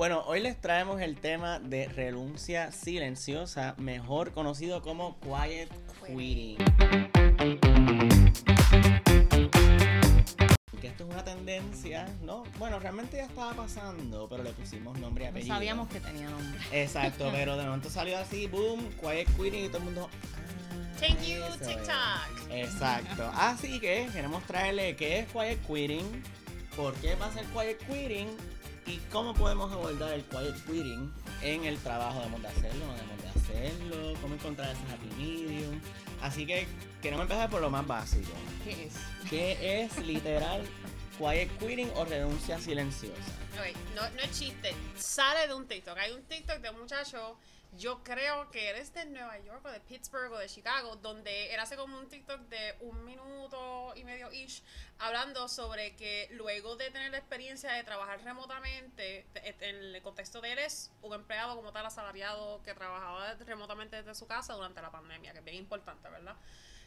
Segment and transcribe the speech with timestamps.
[0.00, 5.68] Bueno, hoy les traemos el tema de renuncia silenciosa, mejor conocido como quiet
[6.06, 6.56] quitting.
[10.80, 12.44] Que esto es una tendencia, ¿no?
[12.58, 15.54] Bueno, realmente ya estaba pasando, pero le pusimos nombre y No apellido.
[15.54, 16.60] sabíamos que tenía nombre.
[16.72, 20.08] Exacto, pero de momento salió así, boom, quiet quitting y todo el mundo.
[20.10, 21.76] ah, Thank you, eso es.
[21.76, 22.50] TikTok.
[22.52, 23.30] Exacto.
[23.34, 26.22] Así que queremos traerle qué es quiet quitting,
[26.74, 28.59] por qué pasa el quiet quitting
[28.90, 31.12] y cómo podemos abordar el quiet quitting
[31.42, 32.18] en el trabajo.
[32.18, 32.86] ¿Debemos de hacerlo?
[32.86, 34.18] ¿No debemos de hacerlo?
[34.20, 35.80] ¿Cómo encontrar ese happy medium?
[36.20, 36.66] Así que
[37.00, 38.32] queremos empezar por lo más básico.
[38.64, 38.94] ¿Qué es?
[39.28, 40.62] ¿Qué es literal
[41.18, 43.32] quiet quitting o renuncia silenciosa?
[43.58, 44.74] Ok, no, no es chiste.
[44.96, 45.96] Sale de un TikTok.
[45.96, 47.36] Hay un TikTok de un muchacho,
[47.76, 51.60] yo creo que eres de Nueva York o de Pittsburgh o de Chicago, donde él
[51.60, 54.62] hace como un TikTok de un minuto y medio ish,
[54.98, 60.52] hablando sobre que luego de tener la experiencia de trabajar remotamente, en el contexto de
[60.52, 64.90] él es un empleado como tal asalariado que trabajaba remotamente desde su casa durante la
[64.90, 66.36] pandemia, que es bien importante, ¿verdad?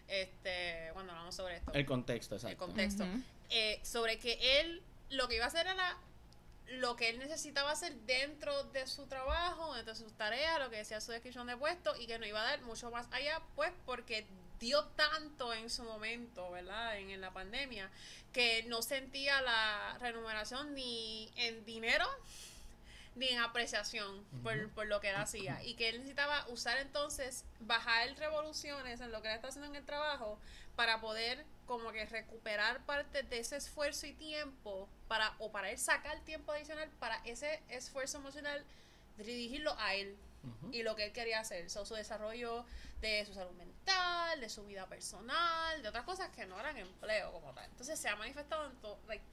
[0.08, 2.58] Este, cuando hablamos sobre esto El contexto, el exacto.
[2.66, 3.22] contexto, Ujú.
[3.50, 5.98] eh, sobre que él lo que iba a hacer era
[6.68, 10.78] lo que él necesitaba hacer dentro de su trabajo, dentro de sus tareas, lo que
[10.78, 13.72] decía su descripción de puesto y que no iba a dar mucho más allá, pues
[13.86, 14.26] porque
[14.60, 16.98] dio tanto en su momento, ¿verdad?
[16.98, 17.92] En, en la pandemia,
[18.32, 22.08] que no sentía la remuneración ni en dinero
[23.16, 27.46] ni en apreciación por, por lo que él hacía y que él necesitaba usar entonces
[27.60, 30.40] bajar revoluciones en lo que él está haciendo en el trabajo
[30.76, 35.78] para poder como que recuperar parte de ese esfuerzo y tiempo para o para él
[35.78, 38.64] sacar tiempo adicional para ese esfuerzo emocional
[39.18, 40.18] dirigirlo a él
[40.72, 42.66] y lo que él quería hacer, so, su desarrollo
[43.00, 47.32] de su salud mental, de su vida personal, de otras cosas que no eran empleo
[47.32, 47.66] como tal.
[47.66, 48.74] Entonces se ha manifestado en
[49.08, 49.24] like,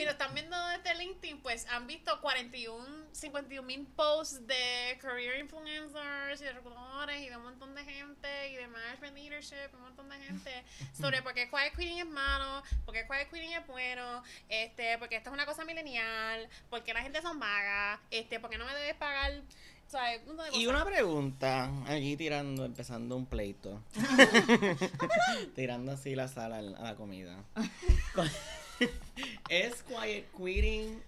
[0.00, 5.38] Si lo están viendo desde LinkedIn, pues han visto 41, 51 mil posts de career
[5.40, 9.82] influencers y de reclutadores y de un montón de gente y de management leadership un
[9.82, 10.64] montón de gente
[10.98, 15.16] sobre por qué quiet quitting es malo, por qué quiet quitting es bueno, este, porque
[15.16, 18.94] esto es una cosa milenial, porque la gente son vagas, este, porque no me debes
[18.94, 19.42] pagar,
[20.54, 23.82] Y una pregunta, aquí tirando, empezando un pleito.
[25.54, 27.36] tirando así la sala a la comida.
[29.50, 31.02] ¿Es quiet quitting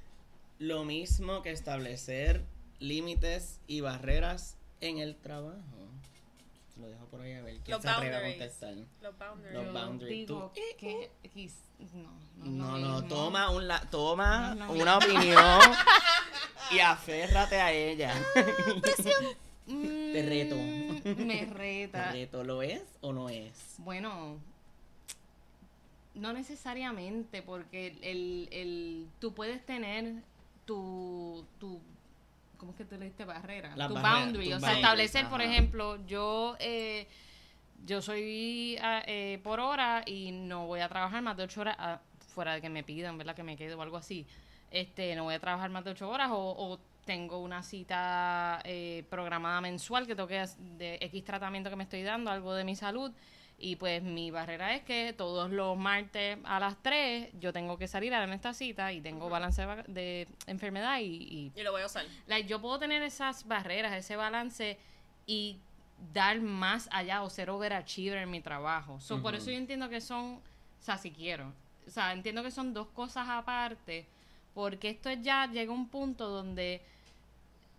[0.58, 2.42] lo mismo que establecer
[2.80, 5.60] límites y barreras en el trabajo?
[6.80, 8.38] Lo dejo por ahí a ver quién Los se atreve a boundaries.
[8.38, 8.75] contestar.
[9.03, 9.54] Los boundaries.
[9.64, 10.28] Los boundaries.
[10.28, 11.10] digo Tú- que
[11.94, 15.60] no, no, es No, no, toma, un la- toma No una opinión
[16.72, 18.14] y aférrate a ella.
[19.66, 20.56] Mm, Te reto.
[21.22, 22.10] Me ¿Te reta.
[22.10, 23.53] reto lo es o no es?
[23.78, 24.38] Bueno,
[26.14, 30.22] no necesariamente, porque el, el, tú puedes tener
[30.64, 31.80] tu, tu
[32.58, 33.74] ¿cómo es que tú le diste barrera?
[33.74, 37.06] Tu boundary, o sea, establecer, por ejemplo, yo eh,
[37.84, 41.76] yo soy ah, eh, por hora y no voy a trabajar más de ocho horas
[41.78, 42.00] ah,
[42.34, 43.34] fuera de que me pidan, ¿verdad?
[43.34, 44.26] Que me quede o algo así.
[44.70, 49.04] Este, no voy a trabajar más de ocho horas o, o tengo una cita eh,
[49.10, 50.44] programada mensual que tengo que
[50.78, 53.12] de X tratamiento que me estoy dando, algo de mi salud.
[53.64, 57.86] Y pues mi barrera es que todos los martes a las 3 yo tengo que
[57.86, 61.82] salir a darme esta cita y tengo balance de, enfermedad y, y Y lo voy
[61.82, 62.04] a usar.
[62.26, 64.78] like, yo puedo tener esas barreras, ese balance
[65.26, 65.58] y
[66.12, 68.98] dar más allá o ser overachiever en mi trabajo.
[69.00, 70.40] So, Por eso yo entiendo que son, o
[70.80, 71.52] sea, si quiero,
[71.86, 74.06] o sea, entiendo que son dos cosas aparte,
[74.54, 76.82] porque esto ya llega a un punto donde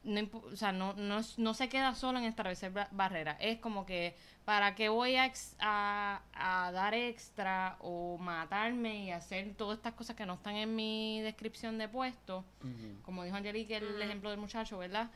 [0.04, 3.38] no, o sea, no, no, no se queda solo en establecer ba- barreras.
[3.40, 4.16] Es como que,
[4.46, 9.94] ¿para qué voy a, ex- a, a dar extra o matarme y hacer todas estas
[9.94, 12.44] cosas que no están en mi descripción de puesto?
[13.04, 15.10] Como dijo Angelique, el ejemplo del muchacho, ¿verdad?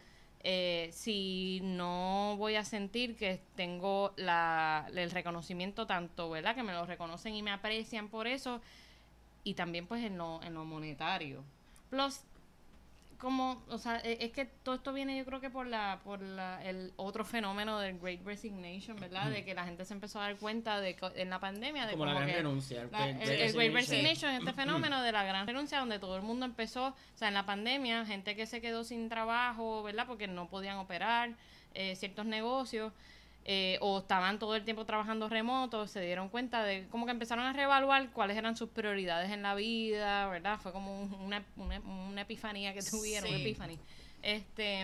[0.44, 6.56] Eh, si no voy a sentir que tengo la, el reconocimiento tanto, ¿verdad?
[6.56, 8.62] Que me lo reconocen y me aprecian por eso,
[9.44, 11.44] y también pues en lo, en lo monetario.
[11.90, 12.22] Plus,
[13.18, 16.22] como, o sea, e- es que todo esto viene yo creo que por la, por
[16.22, 19.30] la, el otro fenómeno del Great Resignation, ¿verdad?
[19.32, 21.94] De que la gente se empezó a dar cuenta de que en la pandemia de
[21.94, 22.82] Como la gran que- renuncia.
[22.84, 23.76] el la- Great el, el Great Resignation.
[23.76, 27.28] Resignation es este fenómeno de la gran renuncia donde todo el mundo empezó, o sea,
[27.28, 30.06] en la pandemia, gente que se quedó sin trabajo, ¿verdad?
[30.08, 31.32] Porque no podían operar
[31.74, 32.94] eh, ciertos negocios
[33.50, 37.46] eh, o estaban todo el tiempo trabajando remoto, se dieron cuenta de como que empezaron
[37.46, 40.60] a reevaluar cuáles eran sus prioridades en la vida, ¿verdad?
[40.60, 43.44] Fue como un- una, una, una epifanía que tuvieron, una Sí.
[43.44, 43.78] epifanía.
[44.22, 44.84] Este,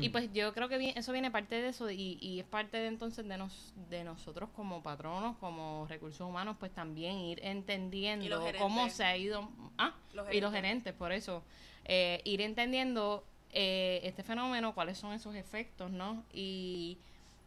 [0.00, 2.88] y pues yo creo que eso viene parte de eso y, y es parte de
[2.88, 8.90] entonces de, nos, de nosotros como patronos, como recursos humanos, pues también ir entendiendo cómo
[8.90, 9.48] se ha ido...
[9.78, 10.52] Ah, Los y los gerentes.
[10.52, 11.42] gerentes, por eso.
[11.84, 16.24] Eh, ir entendiendo eh, este fenómeno, cuáles son esos efectos, ¿no?
[16.34, 16.98] Y,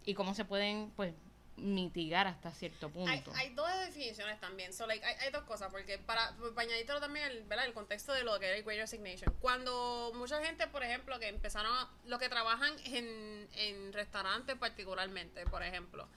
[0.06, 1.14] y cómo se pueden, pues,
[1.58, 3.10] mitigar hasta cierto punto.
[3.10, 4.74] Hay, hay dos definiciones también.
[4.74, 7.66] So, like, hay, hay dos cosas, porque para, para añadírtelo también el, ¿verdad?
[7.66, 9.34] el contexto de lo que era el Great Resignation.
[9.40, 15.46] Cuando mucha gente, por ejemplo, que empezaron a, los que trabajan en, en restaurantes particularmente,
[15.46, 16.08] por ejemplo,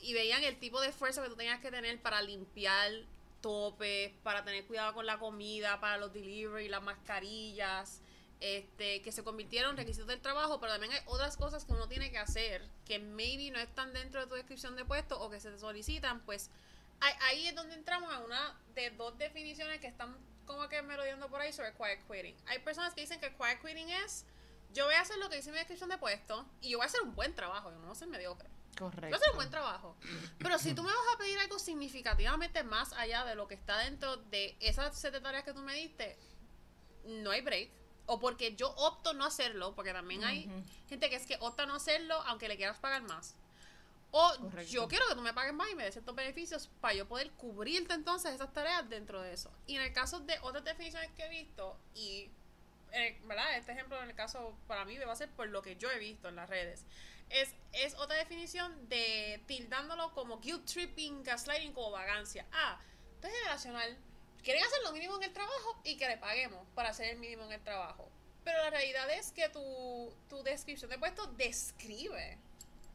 [0.00, 2.92] y veían el tipo de esfuerzo que tú tenías que tener para limpiar
[3.40, 8.02] topes, para tener cuidado con la comida, para los delivery, las mascarillas,
[8.44, 11.88] este, que se convirtieron en requisitos del trabajo, pero también hay otras cosas que uno
[11.88, 15.40] tiene que hacer que maybe no están dentro de tu descripción de puesto o que
[15.40, 16.50] se te solicitan, pues
[17.00, 20.14] ahí, es donde entramos a una de dos definiciones que están
[20.44, 22.36] como que merodeando por ahí sobre quiet quitting.
[22.46, 24.26] Hay personas que dicen que quiet quitting es
[24.74, 26.88] yo voy a hacer lo que dice mi descripción de puesto y yo voy a
[26.88, 28.50] hacer un buen trabajo, yo no voy a ser mediocre.
[28.74, 29.06] Yo Correcto.
[29.06, 29.96] voy a hacer un buen trabajo.
[30.38, 33.78] Pero si tú me vas a pedir algo significativamente más allá de lo que está
[33.78, 36.18] dentro de esas siete tareas que tú me diste,
[37.06, 37.83] no hay break.
[38.06, 40.62] O porque yo opto no hacerlo, porque también hay Ujú.
[40.88, 43.34] gente que es que opta no hacerlo aunque le quieras pagar más.
[44.10, 44.72] O Correcto.
[44.72, 47.30] yo quiero que tú me pagues más y me des ciertos beneficios para yo poder
[47.32, 49.50] cubrirte entonces esas tareas dentro de eso.
[49.66, 52.30] Y en el caso de otras definiciones que he visto, y
[52.92, 53.56] eh, ¿verdad?
[53.56, 55.98] Este ejemplo en el caso para mí va a ser por lo que yo he
[55.98, 56.84] visto en las redes.
[57.28, 62.46] Es, es otra definición de tildándolo como guilt tripping, gaslighting, como vagancia.
[62.52, 62.78] Ah,
[63.14, 63.98] esto es generacional.
[64.44, 67.44] Quieren hacer lo mínimo en el trabajo y que le paguemos para hacer el mínimo
[67.44, 68.08] en el trabajo.
[68.44, 72.38] Pero la realidad es que tu, tu descripción de puesto describe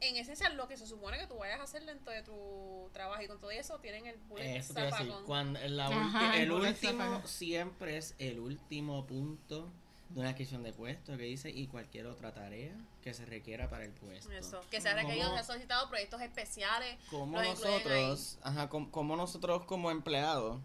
[0.00, 3.20] en esencia lo que se supone que tú vayas a hacer dentro de tu trabajo
[3.22, 5.24] y con todo eso tienen el bullet Eso te decir, zafacón.
[5.26, 9.68] cuando la Ajá, ulti- el último siempre es el último punto
[10.08, 13.84] de una descripción de puesto que dice y cualquier otra tarea que se requiera para
[13.84, 14.30] el puesto.
[14.32, 16.96] Eso, que se ha requerido, ¿Cómo- se ha solicitado proyectos especiales.
[17.10, 20.60] ¿Cómo los incluyen nosotros, ajá, com- cómo nosotros como empleados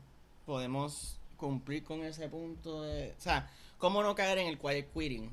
[0.45, 5.29] podemos cumplir con ese punto de, o sea, cómo no caer en el quiet quitting,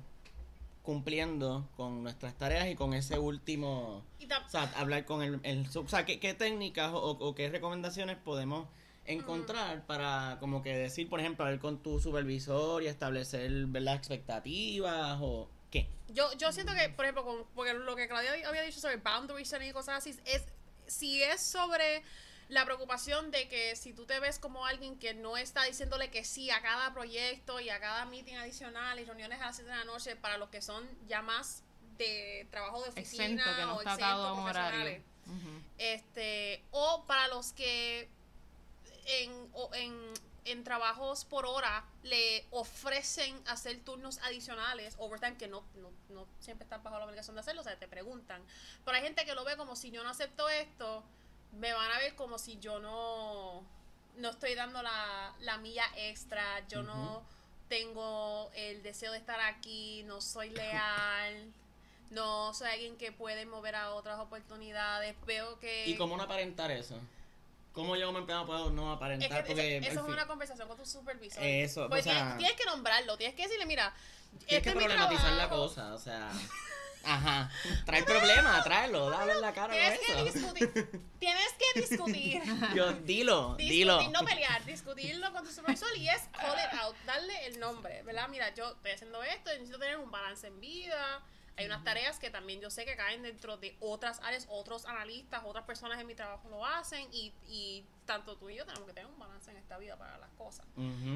[0.82, 5.88] cumpliendo con nuestras tareas y con ese último, o sea, hablar con el, el o
[5.88, 8.67] sea, ¿qué, qué técnicas o, o qué recomendaciones podemos
[9.05, 13.94] encontrar para como que decir, por ejemplo, hablar con tu supervisor y establecer, ¿verdad?
[13.94, 15.88] expectativas o qué?
[16.09, 19.44] Yo, yo siento que, por ejemplo, con, porque lo que Claudia había dicho sobre boundary
[19.44, 20.44] setting y cosas así, es
[20.87, 22.03] si es sobre
[22.48, 26.24] la preocupación de que si tú te ves como alguien que no está diciéndole que
[26.24, 29.76] sí a cada proyecto y a cada meeting adicional y reuniones a las 7 de
[29.76, 31.62] la noche para los que son ya más
[31.98, 35.02] de trabajo de oficina Exento, que no o está a un horario.
[35.24, 35.62] Ujú.
[35.78, 38.08] este o para los que
[39.06, 39.94] en, o en,
[40.44, 46.64] en trabajos por hora le ofrecen hacer turnos adicionales, overtime, que no, no, no siempre
[46.64, 48.42] están bajo la obligación de hacerlo, o sea, te preguntan.
[48.84, 51.04] Pero hay gente que lo ve como si yo no acepto esto,
[51.52, 53.62] me van a ver como si yo no,
[54.16, 57.22] no estoy dando la, la milla extra, yo no
[57.69, 61.52] tengo el deseo de estar aquí, no soy leal.
[62.10, 65.16] No soy alguien que puede mover a otras oportunidades.
[65.25, 65.87] Veo que.
[65.87, 66.94] ¿Y cómo no aparentar eso?
[67.72, 69.44] ¿Cómo yo como empleado puedo no Es aparentar?
[69.44, 71.43] que Porque eso, es fin- una conversación con tu supervisor.
[71.43, 73.94] Eso, Pues o sea- tienes, tienes que nombrarlo, tienes que decirle, mira,
[74.40, 76.31] Tienes este que problematizar la cosa, o sea.
[77.04, 77.50] Ajá.
[77.84, 80.25] Trae problema, tráelo, dale en la cara Tienes que eso.
[80.54, 81.00] discutir.
[81.19, 82.43] tienes que discutir.
[82.75, 84.10] Yo, dilo, Discutir, dilo.
[84.10, 88.28] no pelear, discutirlo con tu supervisor y es call it out, darle el nombre, ¿verdad?
[88.28, 91.22] Mira, yo estoy haciendo esto, necesito tener un balance en vida.
[91.56, 95.42] Hay unas tareas que también yo sé que caen dentro de otras áreas, otros analistas,
[95.44, 98.94] otras personas en mi trabajo lo hacen y, y tanto tú y yo tenemos que
[98.94, 100.64] tener un balance en esta vida para las cosas.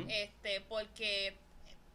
[0.09, 1.39] Este, porque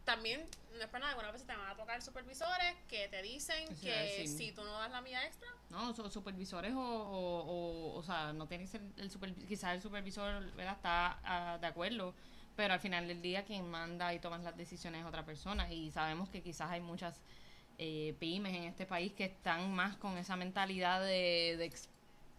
[0.04, 3.68] también, no es para nada, algunas veces te van a tocar supervisores que te dicen
[3.80, 8.02] que si tú no das la mía extra, No, son supervisores o, o, o, o
[8.02, 10.74] sea, no tiene que ser el supervisor, quizás el supervisor ¿verdad?
[10.74, 12.14] está ah, de acuerdo,
[12.56, 15.90] pero al final del día quien manda y toma las decisiones es otra persona y
[15.90, 17.20] sabemos que quizás hay muchas
[17.78, 21.64] eh, pymes en este país que están más con esa mentalidad de, de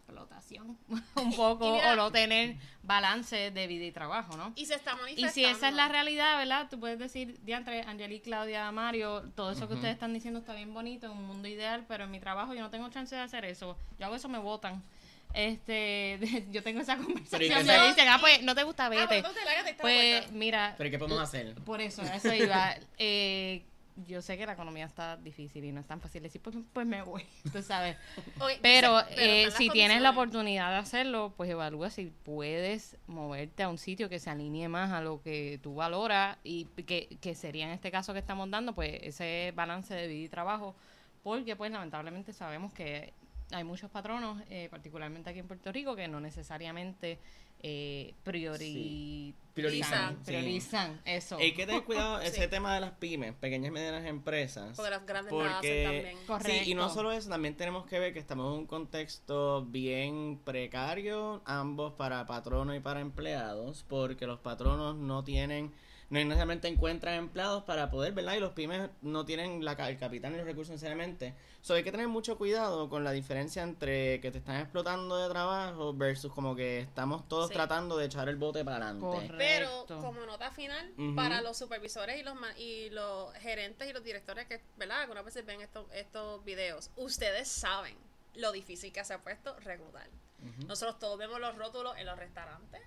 [0.08, 0.78] explotación
[1.16, 4.52] un poco Y mira- o no tener balance de vida y trabajo, ¿no?
[4.56, 5.34] y se está Y manifestando.
[5.34, 6.68] si esa es la realidad, ¿verdad?
[6.70, 10.74] Tú puedes decir, diantre, Angelique, Claudia, Mario, todo eso que ustedes están diciendo está bien
[10.74, 13.46] bonito, en un mundo ideal, pero en mi trabajo yo no tengo chance de hacer
[13.46, 13.78] eso.
[14.00, 14.84] Yo hago eso, me votan.
[15.34, 16.20] Este,
[16.52, 17.66] yo tengo esa conversación.
[17.66, 19.22] Me dicen, ah, pues no te gusta, Ah, vete.
[19.24, 19.34] pues,
[19.66, 20.32] de Pues vuelta.
[20.32, 21.56] mira, Pero ¿qué podemos hacer?
[21.64, 22.76] por eso, a eso iba.
[22.98, 23.64] Eh,
[24.08, 26.86] yo sé que la economía está difícil y no es tan fácil decir, pues, pues
[26.88, 27.98] me voy, tú sabes.
[28.62, 33.78] Pero, eh, si tienes la oportunidad de hacerlo, pues evalúa si puedes moverte a un
[33.78, 37.72] sitio que se alinee más a lo que tú valoras y que, que sería en
[37.72, 40.76] este caso que estamos dando, pues ese balance de vida y trabajo,
[41.24, 43.14] porque pues lamentablemente sabemos que
[43.54, 47.20] hay muchos patronos, eh, particularmente aquí en Puerto Rico, que no necesariamente
[47.64, 50.32] eh, priori- Priorizan, sí.
[50.32, 51.38] priorizan eso.
[51.38, 52.48] Hay que tener cuidado ese Sí.
[52.50, 54.76] tema de las pymes, pequeñas y medianas empresas.
[54.76, 56.18] Porque las grandes hacen Porque, también.
[56.26, 56.64] Correcto.
[56.66, 60.40] sí, y no solo eso, también tenemos que ver que estamos en un contexto bien
[60.44, 65.72] precario, ambos para patronos y para empleados, porque los patronos no tienen,
[66.14, 68.34] no necesariamente encuentran empleados para poder, ¿verdad?
[68.36, 71.34] Y los pymes no tienen la, el capital ni los recursos necesariamente.
[71.62, 75.30] So, hay que tener mucho cuidado con la diferencia entre que te están explotando de
[75.30, 77.54] trabajo versus como que estamos todos Sí.
[77.54, 79.06] tratando de echar el bote para adelante.
[79.06, 79.36] Correcto.
[79.38, 84.04] Pero como nota final, para los supervisores y los ma- y los gerentes y los
[84.04, 85.02] directores que, ¿verdad?
[85.02, 87.96] Algunas veces ven estos, estos videos, ustedes saben
[88.36, 90.08] lo difícil que se ha puesto reclutar.
[90.68, 92.82] Nosotros todos vemos los rótulos en los restaurantes.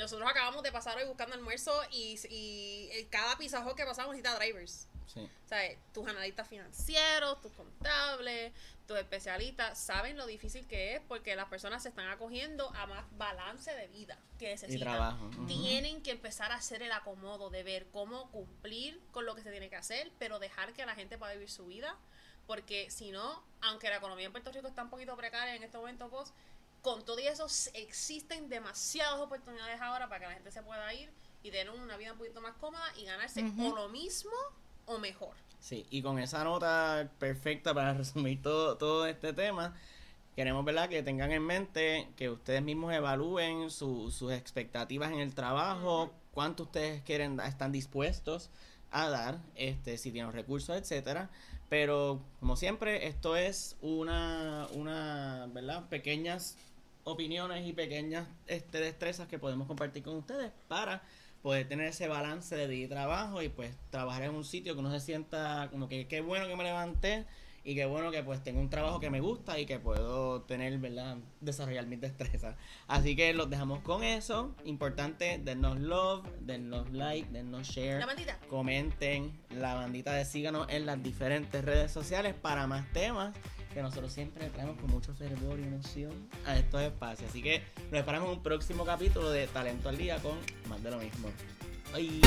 [0.00, 4.86] Nosotros acabamos de pasar hoy buscando almuerzo y, y cada pizajo que pasamos necesita drivers.
[5.06, 5.20] Sí.
[5.44, 5.60] O sea,
[5.92, 8.52] tus analistas financieros, tus contables,
[8.86, 13.04] tus especialistas saben lo difícil que es porque las personas se están acogiendo a más
[13.18, 14.80] balance de vida que Y necesitan.
[14.88, 15.24] trabajo.
[15.26, 15.46] ujú.
[15.46, 19.50] Tienen que empezar a hacer el acomodo de ver cómo cumplir con lo que se
[19.50, 21.96] tiene que hacer, pero dejar que la gente pueda vivir su vida.
[22.46, 25.76] Porque si no, aunque la economía en Puerto Rico está un poquito precaria en este
[25.78, 26.34] momento post,
[26.82, 31.10] con todo y eso existen demasiadas oportunidades ahora para que la gente se pueda ir
[31.42, 34.30] y tener una vida un poquito más cómoda y ganarse o lo mismo
[34.86, 35.34] o mejor.
[35.60, 39.74] Sí, y con esa nota perfecta para resumir todo, todo este tema,
[40.34, 40.88] queremos ¿verdad?
[40.88, 46.62] que tengan en mente que ustedes mismos evalúen su- sus expectativas en el trabajo, cuánto
[46.64, 48.48] ustedes quieren están dispuestos
[48.90, 51.30] a dar, este, si tienen recursos, etcétera.
[51.68, 55.88] Pero como siempre, esto es una, una, ¿verdad?
[55.88, 56.56] Pequeñas
[57.10, 61.02] opiniones y pequeñas este, destrezas que podemos compartir con ustedes para
[61.42, 64.80] poder tener ese balance de vida y trabajo y pues trabajar en un sitio que
[64.80, 67.26] uno se sienta como que qué bueno que me levanté
[67.62, 70.78] y qué bueno que pues tengo un trabajo que me gusta y que puedo tener,
[70.78, 71.18] ¿verdad?
[71.40, 72.56] Desarrollar mis destrezas.
[72.88, 74.54] Así que los dejamos con eso.
[74.64, 78.00] Importante, dennos love, dennos like, dennos share.
[78.00, 78.38] La bandita.
[78.48, 83.36] Comenten la bandita de síganos en las diferentes redes sociales para más temas
[83.72, 86.12] que nosotros siempre traemos con mucho fervor y emoción
[86.46, 87.30] a estos espacios.
[87.30, 90.90] Así que nos esperamos en un próximo capítulo de Talento al Día con más de
[90.90, 91.28] lo mismo.
[91.92, 92.20] Bye.